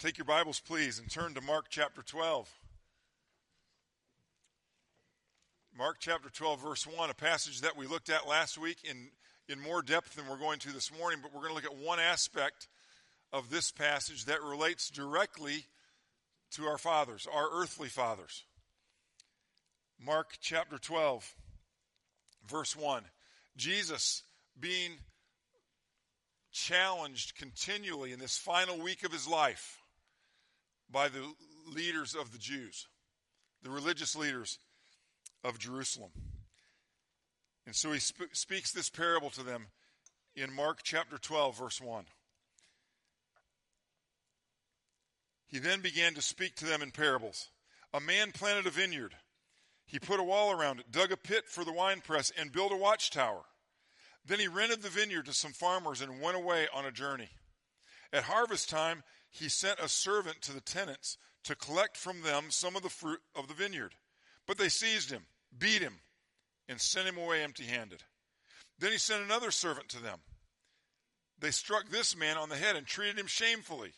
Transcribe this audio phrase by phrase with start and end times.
[0.00, 2.50] Take your Bibles, please, and turn to Mark chapter 12.
[5.76, 9.10] Mark chapter 12, verse 1, a passage that we looked at last week in,
[9.46, 11.86] in more depth than we're going to this morning, but we're going to look at
[11.86, 12.66] one aspect
[13.30, 15.66] of this passage that relates directly
[16.52, 18.44] to our fathers, our earthly fathers.
[20.02, 21.34] Mark chapter 12,
[22.48, 23.02] verse 1.
[23.58, 24.22] Jesus
[24.58, 24.92] being
[26.52, 29.79] challenged continually in this final week of his life
[30.90, 31.32] by the
[31.66, 32.86] leaders of the Jews,
[33.62, 34.58] the religious leaders
[35.44, 36.10] of Jerusalem.
[37.66, 39.66] And so he sp- speaks this parable to them
[40.34, 42.04] in Mark chapter 12, verse 1.
[45.46, 47.48] He then began to speak to them in parables.
[47.92, 49.14] A man planted a vineyard.
[49.84, 52.76] He put a wall around it, dug a pit for the winepress, and built a
[52.76, 53.42] watchtower.
[54.24, 57.30] Then he rented the vineyard to some farmers and went away on a journey.
[58.12, 62.76] At harvest time, he sent a servant to the tenants to collect from them some
[62.76, 63.94] of the fruit of the vineyard.
[64.46, 65.22] But they seized him,
[65.56, 66.00] beat him,
[66.68, 68.02] and sent him away empty handed.
[68.78, 70.18] Then he sent another servant to them.
[71.38, 73.92] They struck this man on the head and treated him shamefully.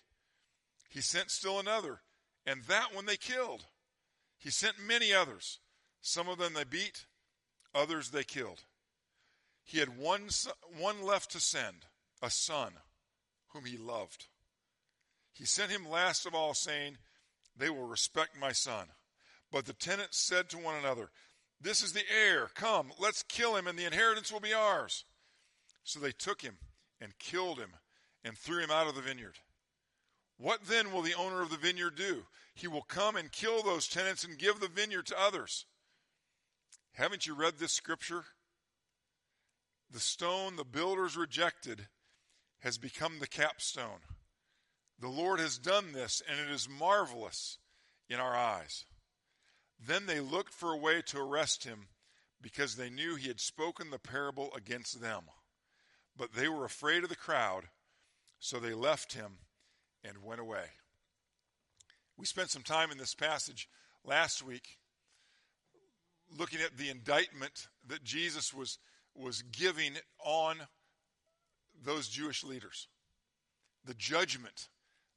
[0.88, 2.00] He sent still another,
[2.46, 3.64] and that one they killed.
[4.38, 5.58] He sent many others.
[6.02, 7.06] Some of them they beat,
[7.74, 8.62] others they killed.
[9.64, 10.28] He had one,
[10.78, 11.86] one left to send,
[12.20, 12.72] a son
[13.48, 14.26] whom he loved.
[15.32, 16.98] He sent him last of all, saying,
[17.56, 18.86] They will respect my son.
[19.50, 21.10] But the tenants said to one another,
[21.60, 22.48] This is the heir.
[22.54, 25.04] Come, let's kill him, and the inheritance will be ours.
[25.84, 26.58] So they took him
[27.00, 27.70] and killed him
[28.24, 29.38] and threw him out of the vineyard.
[30.38, 32.24] What then will the owner of the vineyard do?
[32.54, 35.66] He will come and kill those tenants and give the vineyard to others.
[36.94, 38.24] Haven't you read this scripture?
[39.90, 41.88] The stone the builders rejected
[42.60, 44.00] has become the capstone.
[45.02, 47.58] The Lord has done this, and it is marvelous
[48.08, 48.84] in our eyes.
[49.84, 51.88] Then they looked for a way to arrest him
[52.40, 55.24] because they knew he had spoken the parable against them.
[56.16, 57.64] But they were afraid of the crowd,
[58.38, 59.38] so they left him
[60.04, 60.66] and went away.
[62.16, 63.68] We spent some time in this passage
[64.04, 64.78] last week
[66.38, 68.78] looking at the indictment that Jesus was
[69.16, 70.58] was giving on
[71.84, 72.86] those Jewish leaders,
[73.84, 74.68] the judgment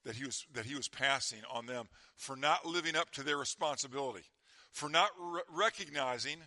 [0.06, 3.38] that he was, that he was passing on them for not living up to their
[3.38, 4.26] responsibility,
[4.72, 6.38] for not re- recognizing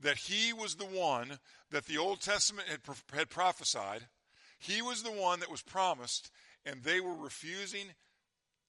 [0.00, 1.38] that he was the one
[1.70, 2.80] that the Old Testament had,
[3.12, 4.06] had prophesied,
[4.58, 6.30] he was the one that was promised,
[6.64, 7.86] and they were refusing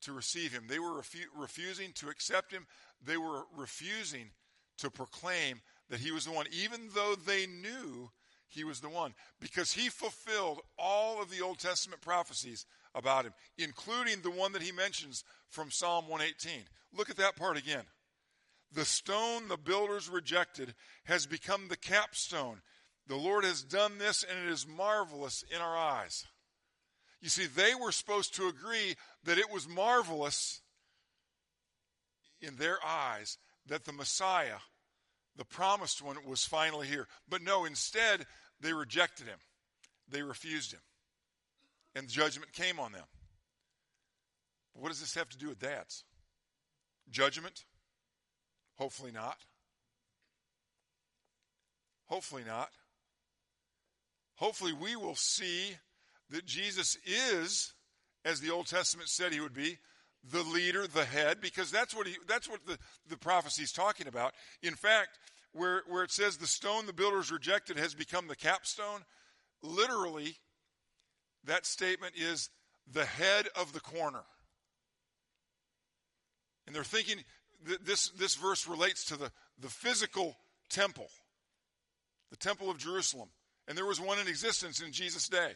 [0.01, 0.65] to receive him.
[0.67, 2.67] They were refu- refusing to accept him.
[3.03, 4.31] They were refusing
[4.79, 8.11] to proclaim that he was the one, even though they knew
[8.49, 12.65] he was the one, because he fulfilled all of the Old Testament prophecies
[12.95, 16.63] about him, including the one that he mentions from Psalm 118.
[16.93, 17.83] Look at that part again.
[18.71, 20.73] The stone the builders rejected
[21.05, 22.61] has become the capstone.
[23.07, 26.25] The Lord has done this, and it is marvelous in our eyes.
[27.21, 30.61] You see, they were supposed to agree that it was marvelous
[32.41, 34.59] in their eyes that the Messiah
[35.37, 37.07] the promised one was finally here.
[37.27, 38.25] But no, instead,
[38.59, 39.39] they rejected him,
[40.09, 40.81] they refused him,
[41.95, 43.05] and judgment came on them.
[44.73, 46.03] But what does this have to do with dads?
[47.09, 47.65] Judgment?
[48.77, 49.37] Hopefully not.
[52.05, 52.69] Hopefully not.
[54.35, 55.75] Hopefully, we will see
[56.29, 57.73] that Jesus is,
[58.23, 59.77] as the Old Testament said he would be,
[60.31, 62.77] the leader, the head, because that's what he that's what the,
[63.09, 64.33] the prophecy is talking about.
[64.61, 65.19] In fact,
[65.53, 69.01] where, where it says the stone the builders rejected has become the capstone,
[69.63, 70.35] literally,
[71.45, 72.49] that statement is
[72.91, 74.23] the head of the corner.
[76.67, 77.23] And they're thinking
[77.67, 80.37] that this, this verse relates to the, the physical
[80.69, 81.07] temple,
[82.29, 83.29] the temple of Jerusalem.
[83.67, 85.51] And there was one in existence in Jesus' day.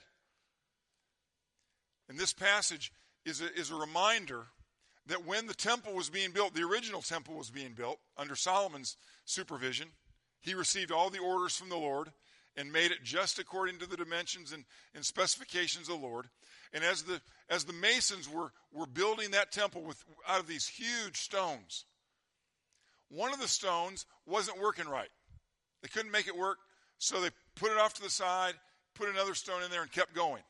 [2.10, 2.92] And this passage
[3.26, 4.46] is a, is a reminder
[5.08, 8.96] that when the temple was being built, the original temple was being built under Solomon's
[9.26, 9.90] supervision,
[10.40, 12.12] he received all the orders from the Lord
[12.56, 16.28] and made it just according to the dimensions and, and specifications of the Lord.
[16.74, 20.68] And as the as the masons were, were building that temple with out of these
[20.68, 21.86] huge stones,
[23.10, 25.10] one of the stones wasn't working right.
[25.82, 26.58] They couldn't make it work,
[26.98, 28.54] so they put it off to the side,
[28.96, 30.42] put another stone in there, and kept going.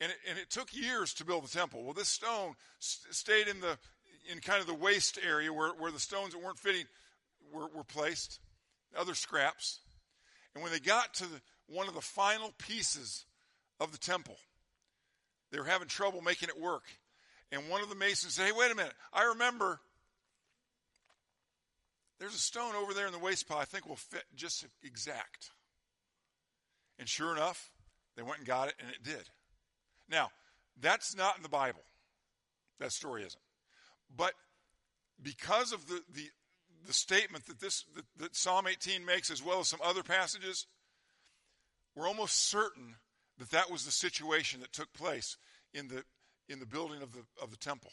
[0.00, 1.82] And it, and it took years to build the temple.
[1.82, 3.78] Well, this stone st- stayed in the
[4.30, 6.84] in kind of the waste area where, where the stones that weren't fitting
[7.52, 8.40] were, were placed,
[8.96, 9.80] other scraps.
[10.54, 13.24] And when they got to the, one of the final pieces
[13.78, 14.36] of the temple,
[15.52, 16.84] they were having trouble making it work.
[17.52, 18.94] And one of the masons said, Hey, wait a minute.
[19.12, 19.80] I remember
[22.18, 25.50] there's a stone over there in the waste pile I think will fit just exact.
[26.98, 27.70] And sure enough,
[28.16, 29.28] they went and got it, and it did.
[30.10, 30.30] Now,
[30.80, 31.82] that's not in the Bible.
[32.78, 33.42] That story isn't.
[34.14, 34.32] But
[35.22, 36.28] because of the, the,
[36.86, 40.66] the statement that, this, that, that Psalm 18 makes, as well as some other passages,
[41.94, 42.96] we're almost certain
[43.38, 45.36] that that was the situation that took place
[45.74, 46.04] in the,
[46.48, 47.90] in the building of the, of the temple.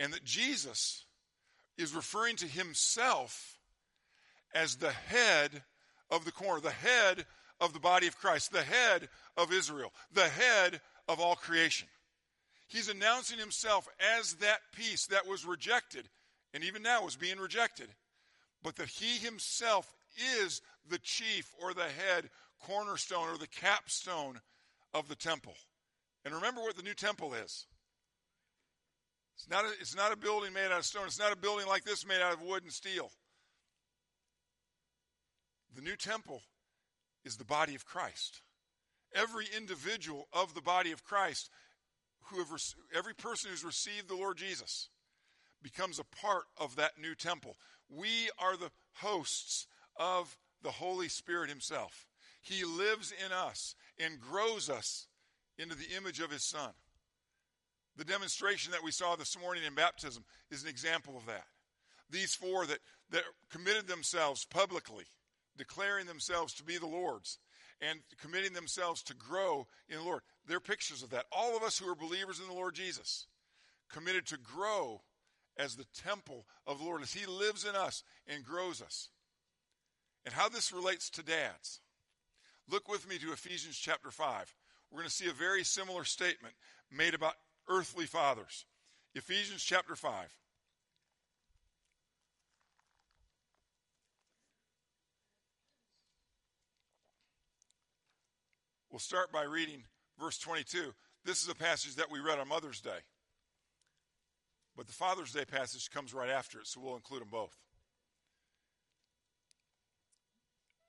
[0.00, 1.04] And that Jesus
[1.78, 3.58] is referring to himself
[4.54, 5.62] as the head
[6.10, 7.24] of the corner, the head
[7.60, 11.88] of the body of Christ, the head of Israel, the head of all creation.
[12.68, 13.86] He's announcing himself
[14.18, 16.08] as that piece that was rejected,
[16.54, 17.88] and even now is being rejected,
[18.62, 19.92] but that he himself
[20.44, 22.30] is the chief or the head
[22.66, 24.40] cornerstone or the capstone
[24.94, 25.54] of the temple.
[26.24, 27.66] And remember what the new temple is.
[29.36, 31.06] It's not, a, it's not a building made out of stone.
[31.06, 33.10] It's not a building like this made out of wood and steel.
[35.74, 36.42] The new temple
[37.24, 38.40] is the body of Christ.
[39.14, 41.50] Every individual of the body of Christ,
[42.26, 42.48] who have,
[42.94, 44.88] every person who's received the Lord Jesus,
[45.62, 47.56] becomes a part of that new temple.
[47.88, 49.66] We are the hosts
[49.96, 52.06] of the Holy Spirit Himself.
[52.40, 55.06] He lives in us and grows us
[55.58, 56.70] into the image of His Son.
[57.96, 61.44] The demonstration that we saw this morning in baptism is an example of that.
[62.10, 62.78] These four that,
[63.10, 65.04] that committed themselves publicly,
[65.56, 67.38] declaring themselves to be the Lord's,
[67.82, 70.22] and committing themselves to grow in the Lord.
[70.46, 71.26] They're pictures of that.
[71.32, 73.26] All of us who are believers in the Lord Jesus,
[73.90, 75.02] committed to grow
[75.58, 79.08] as the temple of the Lord, as He lives in us and grows us.
[80.24, 81.80] And how this relates to dads.
[82.70, 84.54] Look with me to Ephesians chapter 5.
[84.90, 86.54] We're going to see a very similar statement
[86.90, 87.34] made about
[87.68, 88.64] earthly fathers.
[89.14, 90.12] Ephesians chapter 5.
[98.92, 99.84] We'll start by reading
[100.20, 100.92] verse 22.
[101.24, 102.98] This is a passage that we read on Mother's Day.
[104.76, 107.56] But the Father's Day passage comes right after it, so we'll include them both.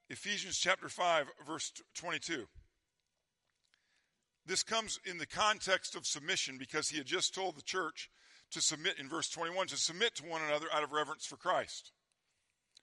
[0.09, 2.43] Ephesians chapter 5, verse 22.
[4.45, 8.09] This comes in the context of submission because he had just told the church
[8.51, 11.93] to submit in verse 21 to submit to one another out of reverence for Christ.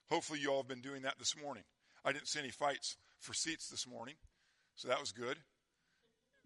[0.08, 1.64] Hopefully, you all have been doing that this morning.
[2.06, 4.14] I didn't see any fights for seats this morning,
[4.80, 5.36] so that was good.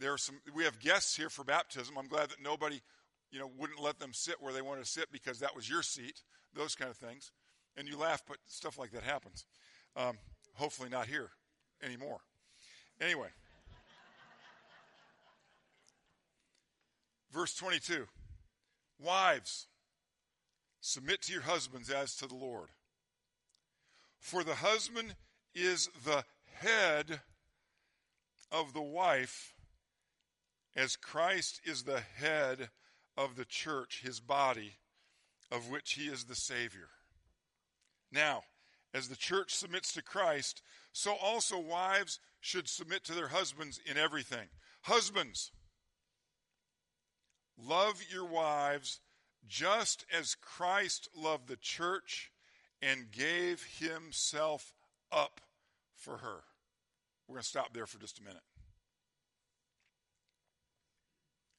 [0.00, 0.40] There are some.
[0.56, 1.96] We have guests here for baptism.
[1.96, 2.80] I'm glad that nobody,
[3.30, 5.82] you know, wouldn't let them sit where they wanted to sit because that was your
[5.82, 6.22] seat.
[6.52, 7.30] Those kind of things,
[7.76, 9.46] and you laugh, but stuff like that happens.
[9.94, 10.18] Um,
[10.54, 11.30] hopefully, not here
[11.80, 12.18] anymore.
[13.00, 13.28] Anyway.
[17.30, 18.06] Verse 22
[18.98, 19.68] Wives,
[20.80, 22.70] submit to your husbands as to the Lord.
[24.18, 25.14] For the husband
[25.54, 27.20] is the head
[28.50, 29.54] of the wife,
[30.76, 32.70] as Christ is the head
[33.16, 34.74] of the church, his body,
[35.50, 36.88] of which he is the Savior.
[38.10, 38.42] Now,
[38.92, 40.62] as the church submits to Christ,
[40.92, 44.48] so also wives should submit to their husbands in everything.
[44.82, 45.50] Husbands,
[47.56, 49.00] Love your wives
[49.46, 52.32] just as Christ loved the church
[52.82, 54.74] and gave himself
[55.12, 55.40] up
[55.94, 56.42] for her.
[57.26, 58.42] We're going to stop there for just a minute.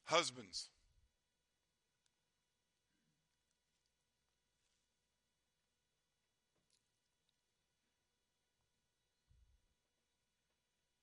[0.05, 0.69] Husbands,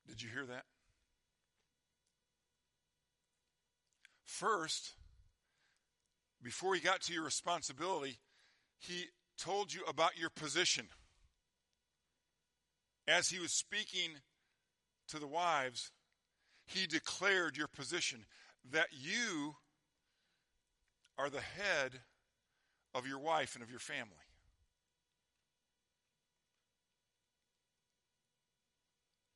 [0.09, 0.64] did you hear that?
[4.25, 4.92] First,
[6.42, 8.19] before he got to your responsibility,
[8.78, 9.07] he
[9.38, 10.88] told you about your position.
[13.09, 14.11] As he was speaking
[15.12, 15.90] to the wives,
[16.66, 18.25] he declared your position
[18.73, 19.54] that you
[21.19, 22.00] are the head
[22.95, 24.11] of your wife and of your family.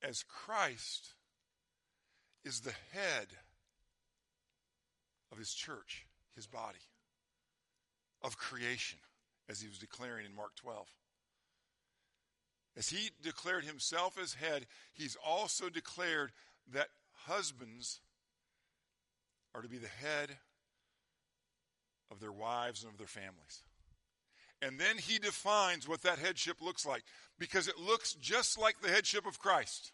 [0.02, 1.14] As Christ
[2.44, 3.26] is the head
[5.30, 6.78] of his church, his body,
[8.22, 8.98] of creation,
[9.48, 10.86] as he was declaring in Mark 12.
[12.76, 16.32] As he declared himself as head, he's also declared
[16.72, 16.88] that
[17.24, 18.00] husbands
[19.54, 20.36] are to be the head
[22.10, 23.62] of their wives and of their families.
[24.60, 27.02] And then he defines what that headship looks like
[27.38, 29.92] because it looks just like the headship of Christ.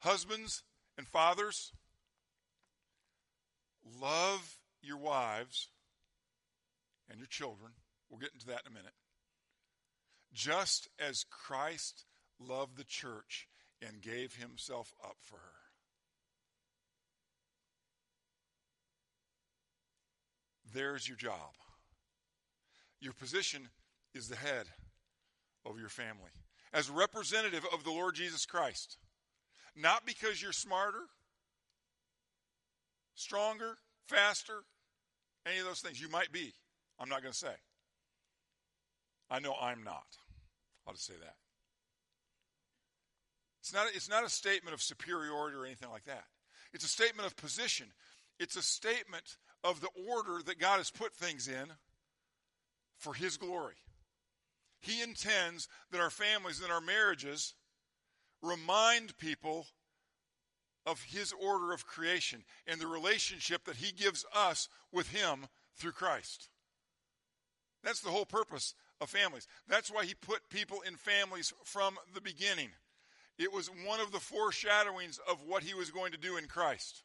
[0.00, 0.62] Husbands
[0.96, 1.72] and fathers
[4.00, 5.68] love your wives
[7.10, 7.72] and your children.
[8.10, 8.92] We'll get into that in a minute.
[10.32, 12.04] Just as Christ
[12.38, 13.48] loved the church
[13.80, 15.52] and gave himself up for her.
[20.74, 21.54] There's your job.
[23.00, 23.68] Your position
[24.14, 24.66] is the head
[25.64, 26.30] of your family
[26.72, 28.98] as a representative of the Lord Jesus Christ.
[29.76, 31.04] Not because you're smarter,
[33.14, 33.76] stronger,
[34.08, 34.62] faster,
[35.46, 36.00] any of those things.
[36.00, 36.52] You might be.
[36.98, 37.54] I'm not going to say.
[39.30, 40.06] I know I'm not.
[40.86, 41.36] I'll just say that.
[43.60, 46.24] It's not, it's not a statement of superiority or anything like that.
[46.72, 47.88] It's a statement of position.
[48.38, 51.66] It's a statement of the order that God has put things in
[52.96, 53.76] for His glory.
[54.80, 57.54] He intends that our families and our marriages
[58.42, 59.66] remind people
[60.86, 65.92] of His order of creation and the relationship that He gives us with Him through
[65.92, 66.48] Christ.
[67.82, 69.46] That's the whole purpose of families.
[69.68, 72.70] That's why He put people in families from the beginning.
[73.38, 77.04] It was one of the foreshadowings of what He was going to do in Christ.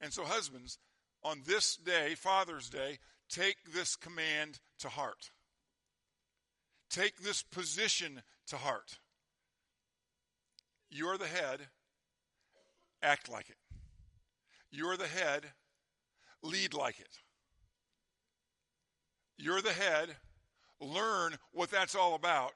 [0.00, 0.78] And so, husbands,
[1.24, 5.30] on this day, Father's Day, take this command to heart.
[6.88, 8.98] Take this position to heart.
[10.90, 11.60] You're the head,
[13.02, 13.56] act like it.
[14.70, 15.44] You're the head,
[16.42, 17.18] lead like it.
[19.38, 20.16] You're the head,
[20.80, 22.52] learn what that's all about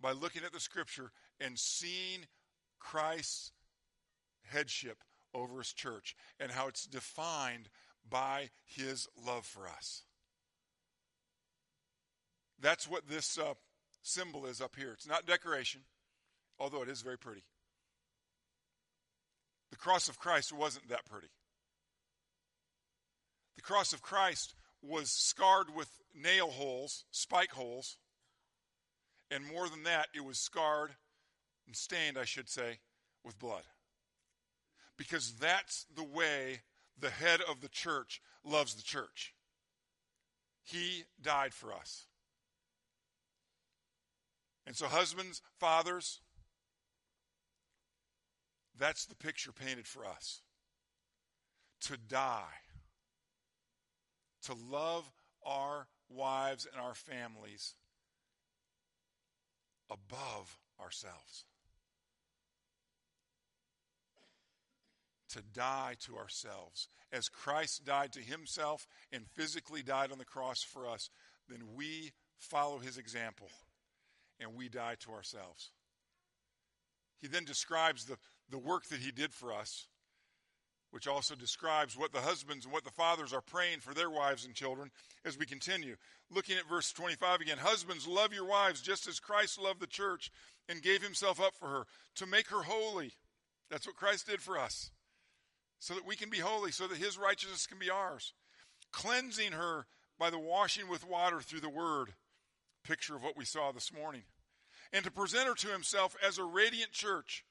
[0.00, 2.26] by looking at the scripture and seeing
[2.80, 3.52] Christ's
[4.42, 4.98] headship
[5.32, 7.68] over his church and how it's defined
[8.08, 10.02] by his love for us.
[12.60, 13.54] That's what this uh,
[14.02, 14.92] symbol is up here.
[14.92, 15.82] It's not decoration,
[16.58, 17.44] although it is very pretty.
[19.70, 21.30] The cross of Christ wasn't that pretty.
[23.56, 27.98] The cross of Christ was scarred with nail holes, spike holes,
[29.30, 30.90] and more than that, it was scarred
[31.66, 32.80] and stained, I should say,
[33.24, 33.62] with blood
[35.00, 36.60] because that's the way
[37.00, 39.32] the head of the church loves the church.
[40.62, 42.04] He died for us.
[44.66, 46.20] And so, husbands, fathers,
[48.78, 50.42] that's the picture painted for us.
[51.86, 52.60] To die,
[54.44, 55.10] to love
[55.44, 57.74] our wives and our families
[59.90, 61.44] above ourselves.
[65.30, 66.88] to die to ourselves.
[67.12, 71.10] As Christ died to himself and physically died on the cross for us,
[71.48, 73.48] then we follow his example
[74.38, 75.70] and we die to ourselves.
[77.20, 78.16] He then describes the,
[78.48, 79.86] the work that he did for us,
[80.90, 84.44] which also describes what the husbands and what the fathers are praying for their wives
[84.44, 84.90] and children
[85.24, 85.96] as we continue.
[86.30, 90.30] Looking at verse 25 again Husbands, love your wives just as Christ loved the church
[90.68, 91.84] and gave himself up for her
[92.16, 93.12] to make her holy.
[93.70, 94.90] That's what Christ did for us
[95.80, 98.34] so that we can be holy, so that his righteousness can be ours.
[98.92, 99.86] Cleansing her
[100.18, 102.12] by the washing with water through the word,
[102.84, 104.22] picture of what we saw this morning.
[104.92, 107.44] And to present her to himself as a radiant church,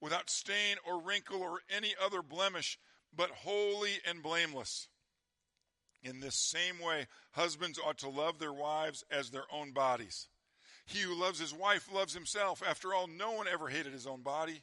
[0.00, 2.78] without stain or wrinkle or any other blemish,
[3.14, 4.88] but holy and blameless.
[6.02, 10.28] In this same way, husbands ought to love their wives as their own bodies.
[10.84, 12.62] He who loves his wife loves himself.
[12.66, 14.62] After all, no one ever hated his own body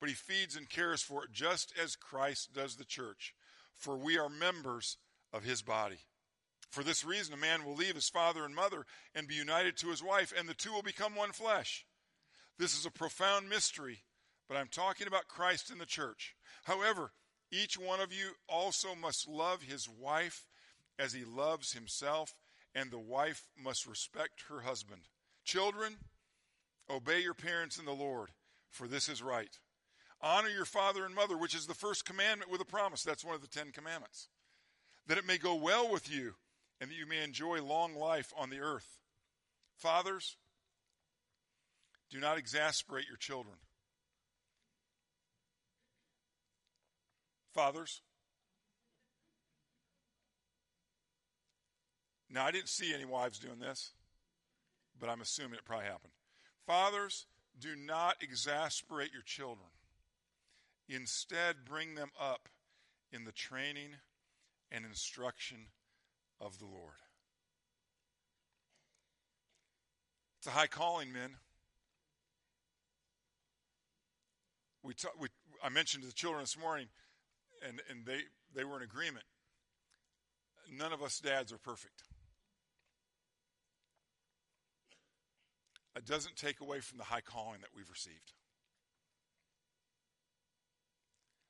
[0.00, 3.34] but he feeds and cares for it just as Christ does the church.
[3.74, 4.96] For we are members
[5.32, 5.98] of his body.
[6.70, 9.88] For this reason, a man will leave his father and mother and be united to
[9.88, 11.84] his wife, and the two will become one flesh.
[12.58, 14.00] This is a profound mystery,
[14.50, 16.34] but I'm talking about Christ and the church.
[16.64, 17.12] However,
[17.52, 20.44] each one of you also must love his wife
[20.98, 22.34] as he loves himself,
[22.74, 25.02] and the wife must respect her husband.
[25.44, 25.98] Children,
[26.90, 28.30] obey your parents in the Lord,
[28.68, 29.56] for this is right.
[30.20, 33.04] Honor your father and mother, which is the first commandment with a promise.
[33.04, 34.30] That's one of the Ten Commandments.
[35.06, 36.34] That it may go well with you
[36.80, 38.98] and that you may enjoy long life on the earth.
[39.76, 40.38] Fathers,
[42.10, 43.54] do not exasperate your children.
[47.60, 48.00] Fathers,
[52.30, 53.92] now I didn't see any wives doing this,
[54.98, 56.14] but I'm assuming it probably happened.
[56.66, 57.26] Fathers,
[57.60, 59.68] do not exasperate your children.
[60.88, 62.48] Instead, bring them up
[63.12, 63.90] in the training
[64.72, 65.66] and instruction
[66.40, 66.94] of the Lord.
[70.38, 71.32] It's a high calling, men.
[74.82, 75.28] We, we
[75.62, 76.86] I mentioned to the children this morning,
[77.66, 78.20] and, and they,
[78.54, 79.24] they were in agreement.
[80.72, 82.02] None of us dads are perfect.
[85.96, 88.32] It doesn't take away from the high calling that we've received.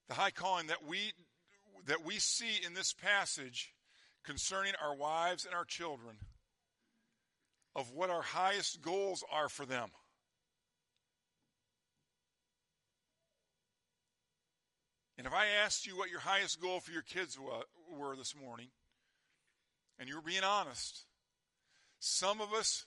[0.08, 1.12] The high calling that we
[1.86, 3.72] that we see in this passage
[4.24, 6.16] concerning our wives and our children
[7.74, 9.90] of what our highest goals are for them.
[15.20, 17.38] And if I asked you what your highest goal for your kids
[17.94, 18.68] were this morning,
[19.98, 21.04] and you were being honest,
[21.98, 22.86] some of us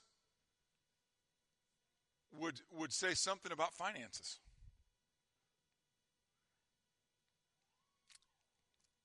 [2.36, 4.40] would, would say something about finances.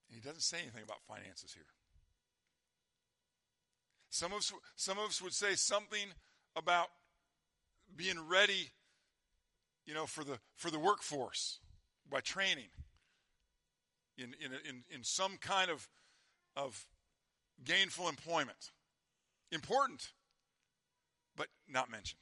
[0.08, 1.66] He doesn't say anything about finances here.
[4.08, 6.14] Some of us, some of us would say something
[6.56, 6.86] about
[7.94, 8.70] being ready,
[9.84, 11.58] you know, for the for the workforce
[12.10, 12.68] by training
[14.18, 15.88] in in in, in some kind of
[16.56, 16.86] of
[17.64, 18.72] gainful employment.
[19.50, 20.12] Important,
[21.36, 22.20] but not mentioned.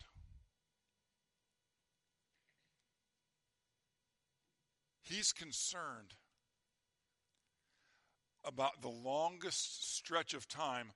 [5.03, 6.15] He's concerned
[8.45, 10.93] about the longest stretch of time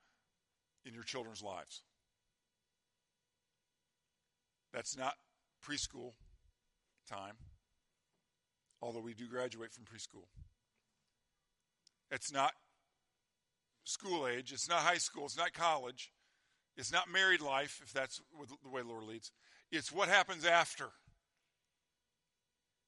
[0.84, 1.82] in your children's lives.
[4.72, 5.14] That's not
[5.64, 6.12] preschool
[7.08, 7.34] time,
[8.80, 10.26] although we do graduate from preschool.
[12.10, 12.52] It's not
[13.84, 14.52] school age.
[14.52, 15.24] It's not high school.
[15.24, 16.12] It's not college.
[16.76, 18.20] It's not married life, if that's
[18.62, 19.32] the way the Lord leads.
[19.70, 20.86] It's what happens after.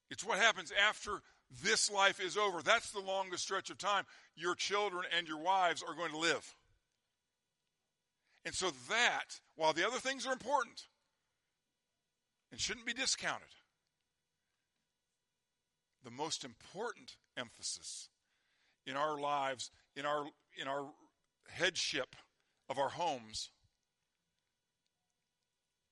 [0.09, 1.21] It's what happens after
[1.63, 2.61] this life is over.
[2.61, 6.55] That's the longest stretch of time your children and your wives are going to live.
[8.45, 10.87] And so, that, while the other things are important
[12.51, 13.47] and shouldn't be discounted,
[16.03, 18.09] the most important emphasis
[18.85, 20.25] in our lives, in our,
[20.59, 20.89] in our
[21.49, 22.15] headship
[22.69, 23.49] of our homes,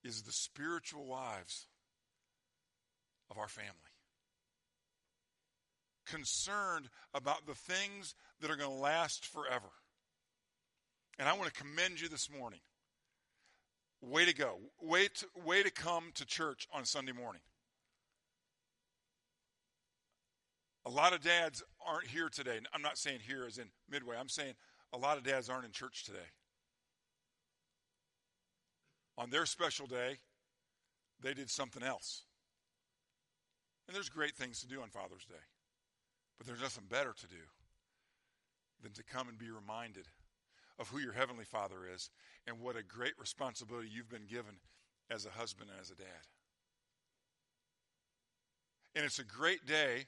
[0.03, 1.67] is the spiritual lives
[3.29, 3.71] of our family.
[6.05, 9.69] Concerned about the things that are going to last forever.
[11.19, 12.59] And I want to commend you this morning.
[14.01, 14.57] Way to go.
[14.81, 17.41] Way to, way to come to church on Sunday morning.
[20.85, 22.59] A lot of dads aren't here today.
[22.73, 24.17] I'm not saying here as in Midway.
[24.17, 24.53] I'm saying
[24.93, 26.17] a lot of dads aren't in church today.
[29.17, 30.17] On their special day,
[31.21, 32.23] they did something else.
[33.87, 35.35] And there's great things to do on Father's Day.
[36.37, 37.43] But there's nothing better to do
[38.81, 40.07] than to come and be reminded
[40.79, 42.09] of who your Heavenly Father is
[42.47, 44.55] and what a great responsibility you've been given
[45.11, 46.25] as a husband and as a dad.
[48.95, 50.05] And it's a great day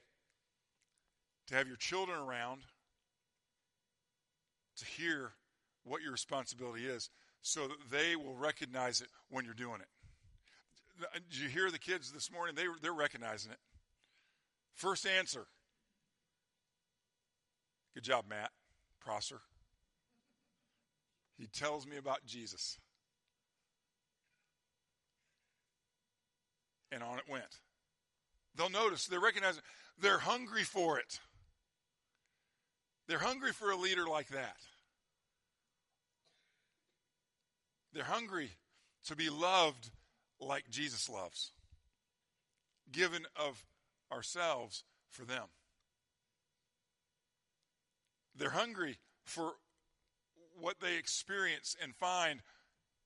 [1.47, 2.61] to have your children around
[4.77, 5.33] to hear
[5.83, 7.09] what your responsibility is
[7.41, 9.87] so that they will recognize it when you're doing it.
[11.29, 12.55] Did you hear the kids this morning?
[12.55, 13.57] They, they're recognizing it.
[14.73, 15.47] First answer.
[17.93, 18.51] Good job, Matt
[18.99, 19.41] Prosser.
[21.37, 22.79] He tells me about Jesus.
[26.91, 27.59] And on it went.
[28.55, 29.63] They'll notice, they recognize it.
[29.99, 31.19] They're hungry for it.
[33.07, 34.57] They're hungry for a leader like that.
[37.93, 38.49] They're hungry
[39.05, 39.89] to be loved
[40.39, 41.51] like Jesus loves,
[42.91, 43.63] given of
[44.11, 45.45] ourselves for them.
[48.35, 49.53] They're hungry for
[50.59, 52.41] what they experience and find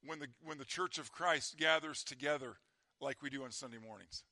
[0.06, 2.58] when the, when the church of Christ gathers together
[3.02, 4.24] like we do on Sunday mornings.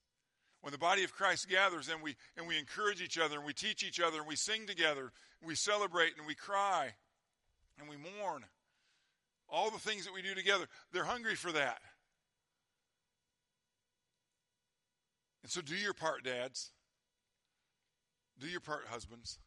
[0.65, 3.54] When the body of Christ gathers and we, and we encourage each other and we
[3.54, 5.12] teach each other and we sing together,
[5.45, 6.95] we celebrate and we cry
[7.80, 8.43] and we mourn.
[9.47, 11.78] All the things that we do together, they're hungry for that.
[15.43, 16.71] And so do your part, dads.
[18.39, 19.38] Do your part, husbands,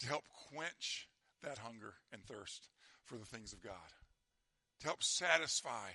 [0.00, 1.08] to help quench
[1.42, 2.68] that hunger and thirst
[3.06, 3.72] for the things of God,
[4.80, 5.88] to help satisfy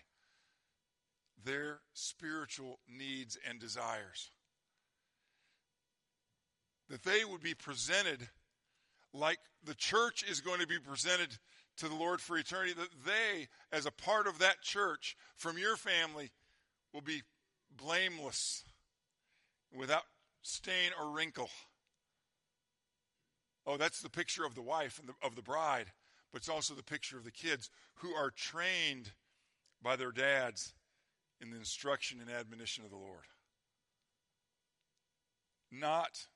[1.44, 4.32] their spiritual needs and desires.
[6.90, 8.28] That they would be presented
[9.14, 11.38] like the church is going to be presented
[11.78, 15.76] to the Lord for eternity, that they, as a part of that church from your
[15.76, 16.32] family,
[16.94, 17.22] will be
[17.76, 18.64] blameless,
[19.76, 20.04] without
[20.42, 21.50] stain or wrinkle.
[23.68, 25.88] Oh, that's the picture of the wife and the, of the bride,
[26.32, 29.12] but it's also the picture of the kids who are trained
[29.82, 30.74] by their dads
[31.42, 33.26] in the instruction and admonition of the Lord.
[35.72, 36.28] not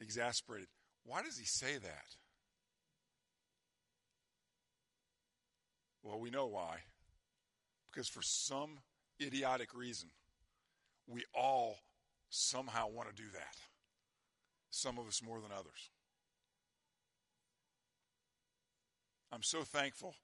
[0.00, 0.68] exasperated.
[1.04, 2.16] Why does he say that?
[6.02, 6.78] Well, we know why.
[7.90, 8.78] Because for some
[9.20, 10.08] idiotic reason,
[11.06, 11.76] we all
[12.30, 13.56] somehow want to do that.
[14.70, 15.90] Some of us more than others.
[19.32, 20.14] I'm so thankful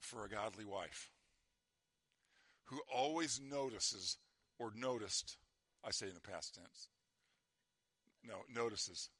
[0.00, 1.10] for a godly wife
[2.68, 4.18] who always notices
[4.58, 5.36] or noticed,
[5.84, 6.88] I say in the past tense,
[8.24, 9.10] no, notices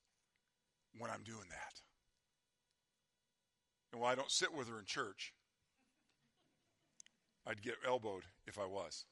[0.99, 1.75] when I'm doing that.
[3.93, 5.33] And while I don't sit with her in church,
[7.47, 9.07] I'd get elbowed if I was.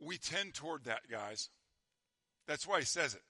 [0.00, 1.50] We tend toward that, guys.
[2.48, 3.22] That's why he says it.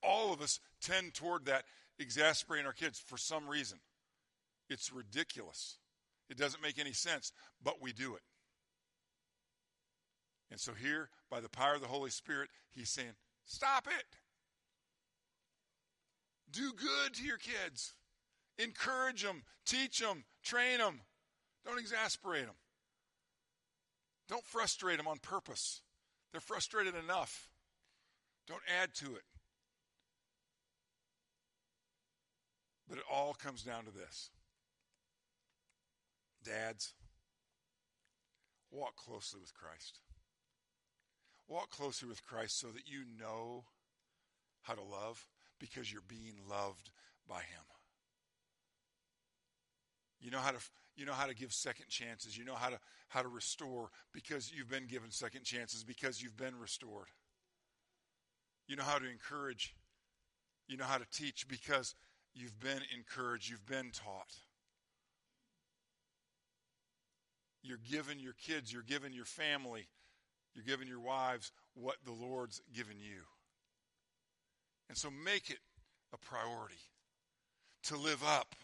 [0.00, 1.64] All of us tend toward that,
[1.98, 3.78] exasperating our kids for some reason.
[4.70, 5.78] It's ridiculous.
[6.28, 8.22] It doesn't make any sense, but we do it.
[10.50, 14.06] And so, here, by the power of the Holy Spirit, he's saying, Stop it.
[16.50, 17.94] Do good to your kids.
[18.58, 21.00] Encourage them, teach them, train them.
[21.64, 22.54] Don't exasperate them.
[24.28, 25.82] Don't frustrate them on purpose.
[26.32, 27.48] They're frustrated enough.
[28.46, 29.24] Don't add to it.
[32.88, 34.30] But it all comes down to this
[36.46, 36.94] Dads,
[38.70, 40.00] walk closely with Christ.
[41.48, 43.64] Walk closely with Christ so that you know
[44.62, 45.26] how to love
[45.58, 46.90] because you're being loved
[47.28, 47.64] by Him.
[50.20, 50.58] You know how to
[50.96, 52.36] you know how to give second chances.
[52.36, 52.78] You know how to
[53.08, 57.08] how to restore because you've been given second chances because you've been restored.
[58.66, 59.74] You know how to encourage.
[60.68, 61.94] You know how to teach because
[62.34, 64.34] you've been encouraged, you've been taught.
[67.66, 69.88] You're giving your kids, you're giving your family,
[70.54, 73.22] you're giving your wives what the Lord's given you.
[74.88, 75.58] And so make it
[76.12, 76.74] a priority
[77.84, 78.54] to live up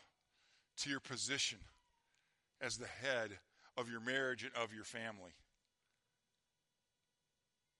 [0.78, 1.58] to your position
[2.60, 3.30] as the head
[3.76, 5.32] of your marriage and of your family.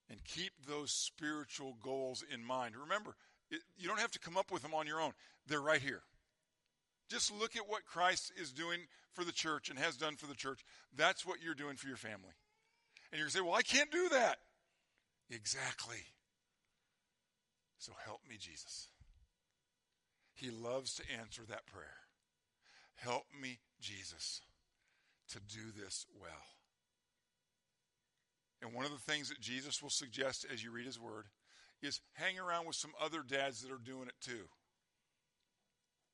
[0.09, 2.75] And keep those spiritual goals in mind.
[2.75, 3.15] Remember,
[3.49, 5.13] it, you don't have to come up with them on your own,
[5.47, 6.03] they're right here.
[7.13, 8.79] Just look at what Christ is doing
[9.11, 10.65] for the church and has done for the church.
[10.97, 12.33] That's what you're doing for your family.
[13.11, 14.37] And you're going to say, Well, I can't do that.
[15.29, 16.07] Exactly.
[17.77, 18.87] So help me, Jesus.
[20.33, 21.97] He loves to answer that prayer.
[22.95, 24.41] Help me, Jesus,
[25.29, 26.31] to do this well.
[28.63, 31.25] And one of the things that Jesus will suggest as you read his word
[31.83, 34.47] is hang around with some other dads that are doing it too,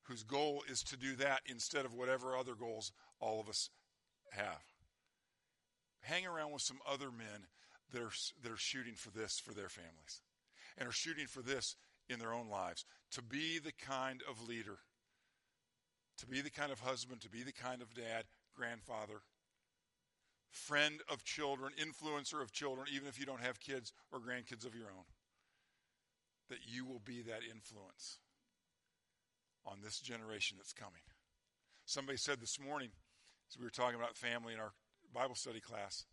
[0.04, 3.70] whose goal is to do that instead of whatever other goals all of us
[4.32, 4.64] have.
[6.02, 7.46] Hang around with some other men
[7.92, 10.22] that are, that are shooting for this for their families
[10.78, 11.76] and are shooting for this
[12.08, 14.78] in their own lives to be the kind of leader,
[16.18, 18.24] to be the kind of husband, to be the kind of dad,
[18.56, 19.22] grandfather,
[20.50, 24.74] friend of children, influencer of children, even if you don't have kids or grandkids of
[24.74, 25.04] your own
[26.50, 28.18] that you will be that influence
[29.70, 31.02] on this generation that's coming.
[31.86, 32.90] Somebody said this morning,
[33.50, 34.72] as we were talking about family in our
[35.14, 36.04] Bible study class,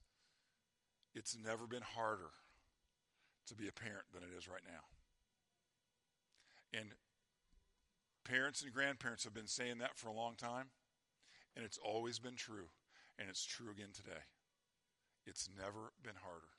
[1.13, 2.30] it's never been harder
[3.48, 4.84] to be a parent than it is right now.
[6.80, 6.89] And
[8.24, 10.67] parents and grandparents have been saying that for a long time,
[11.56, 12.70] and it's always been true,
[13.17, 14.22] and it's true again today.
[15.26, 16.50] It's never been harder.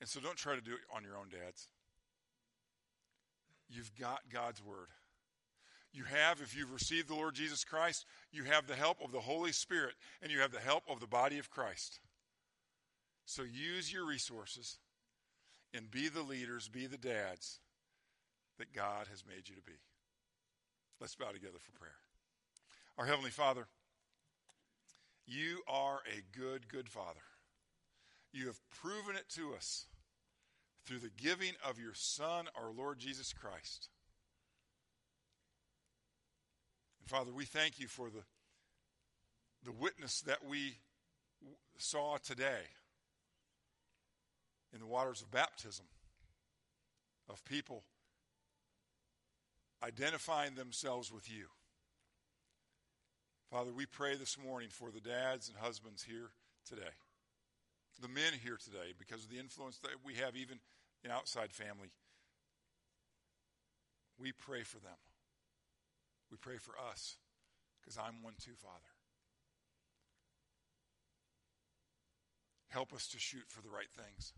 [0.00, 1.68] And so don't try to do it on your own, dads.
[3.68, 4.88] You've got God's Word.
[5.92, 9.20] You have, if you've received the Lord Jesus Christ, you have the help of the
[9.20, 12.00] Holy Spirit and you have the help of the body of Christ.
[13.26, 14.78] So use your resources
[15.74, 17.60] and be the leaders, be the dads
[18.58, 19.72] that God has made you to be.
[21.00, 21.96] Let's bow together for prayer.
[22.96, 23.66] Our Heavenly Father,
[25.26, 27.20] you are a good, good Father.
[28.32, 29.86] You have proven it to us
[30.86, 33.88] through the giving of your Son, our Lord Jesus Christ.
[37.06, 38.22] Father, we thank you for the,
[39.64, 40.76] the witness that we
[41.76, 42.62] saw today
[44.72, 45.86] in the waters of baptism
[47.28, 47.82] of people
[49.84, 51.46] identifying themselves with you.
[53.50, 56.30] Father, we pray this morning for the dads and husbands here
[56.66, 56.92] today
[58.02, 60.58] the men here today because of the influence that we have even
[61.04, 61.90] in outside family.
[64.18, 64.98] We pray for them.
[66.32, 67.16] We pray for us
[67.78, 68.88] because I'm one too, Father.
[72.70, 74.32] Help us to shoot for the right things.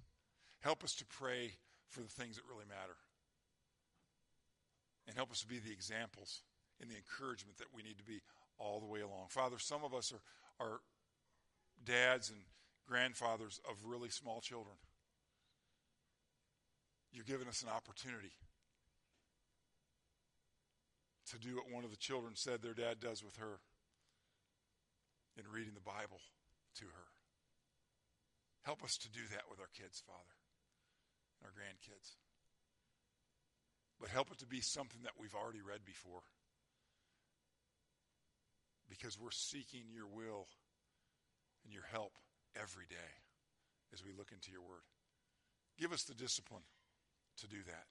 [0.60, 1.52] Help us to pray
[1.88, 2.96] for the things that really matter.
[5.06, 6.42] And help us to be the examples
[6.80, 8.22] and the encouragement that we need to be
[8.58, 9.26] all the way along.
[9.28, 10.80] Father, some of us are, are
[11.84, 12.40] dads and
[12.88, 14.74] grandfathers of really small children.
[17.12, 18.32] You're giving us an opportunity
[21.30, 23.60] to do what one of the children said their dad does with her
[25.36, 26.20] in reading the Bible
[26.78, 27.08] to her.
[28.62, 30.36] Help us to do that with our kids, Father,
[31.40, 32.16] and our grandkids.
[34.00, 36.22] But help it to be something that we've already read before.
[38.88, 40.46] Because we're seeking your will
[41.64, 42.12] and your help
[42.56, 43.12] every day
[43.92, 44.84] as we look into your word.
[45.78, 46.64] Give us the discipline
[47.38, 47.86] to do that.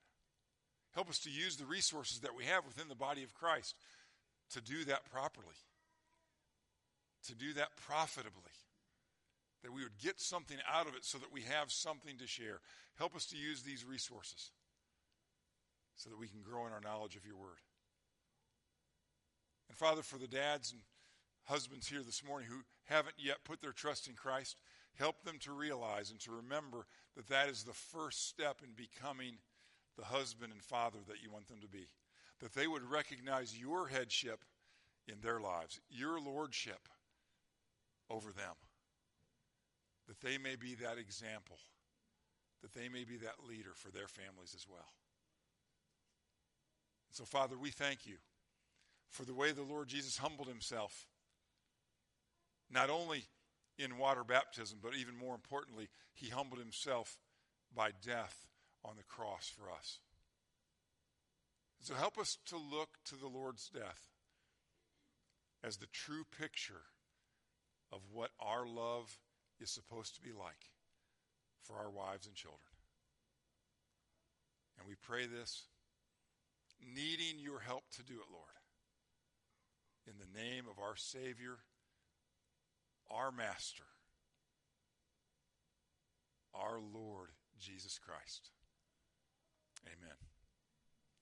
[0.93, 3.75] Help us to use the resources that we have within the body of Christ
[4.51, 5.55] to do that properly,
[7.27, 8.51] to do that profitably,
[9.63, 12.59] that we would get something out of it so that we have something to share.
[12.97, 14.51] Help us to use these resources
[15.95, 17.61] so that we can grow in our knowledge of your word.
[19.69, 20.81] And Father, for the dads and
[21.45, 24.57] husbands here this morning who haven't yet put their trust in Christ,
[24.99, 29.37] help them to realize and to remember that that is the first step in becoming
[29.97, 31.87] the husband and father that you want them to be.
[32.39, 34.43] That they would recognize your headship
[35.07, 36.87] in their lives, your lordship
[38.09, 38.55] over them.
[40.07, 41.57] That they may be that example,
[42.61, 44.91] that they may be that leader for their families as well.
[47.11, 48.15] So, Father, we thank you
[49.09, 51.05] for the way the Lord Jesus humbled himself,
[52.71, 53.25] not only
[53.77, 57.17] in water baptism, but even more importantly, he humbled himself
[57.75, 58.47] by death
[58.83, 59.99] on the cross for us.
[61.81, 64.09] So help us to look to the Lord's death
[65.63, 66.83] as the true picture
[67.91, 69.17] of what our love
[69.59, 70.71] is supposed to be like
[71.61, 72.59] for our wives and children.
[74.77, 75.63] And we pray this
[76.81, 78.47] needing your help to do it, Lord.
[80.07, 81.57] In the name of our Savior,
[83.09, 83.83] our Master,
[86.53, 88.49] our Lord Jesus Christ.
[89.87, 90.17] Amen.